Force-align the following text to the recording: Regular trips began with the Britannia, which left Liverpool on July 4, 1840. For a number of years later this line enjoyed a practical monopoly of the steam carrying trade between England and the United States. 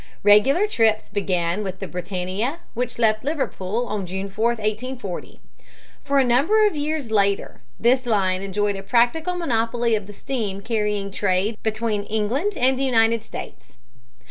Regular 0.23 0.65
trips 0.65 1.09
began 1.09 1.63
with 1.63 1.77
the 1.77 1.87
Britannia, 1.87 2.61
which 2.73 2.97
left 2.97 3.23
Liverpool 3.23 3.85
on 3.85 4.07
July 4.07 4.27
4, 4.29 4.45
1840. 4.55 5.39
For 6.03 6.17
a 6.17 6.23
number 6.23 6.65
of 6.65 6.75
years 6.75 7.11
later 7.11 7.61
this 7.79 8.07
line 8.07 8.41
enjoyed 8.41 8.75
a 8.75 8.81
practical 8.81 9.35
monopoly 9.35 9.93
of 9.93 10.07
the 10.07 10.13
steam 10.13 10.61
carrying 10.61 11.11
trade 11.11 11.55
between 11.61 12.05
England 12.05 12.53
and 12.57 12.79
the 12.79 12.83
United 12.83 13.21
States. 13.21 13.77